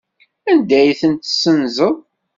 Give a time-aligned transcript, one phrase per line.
[0.51, 1.95] Anda ay tent-tessenzeḍ?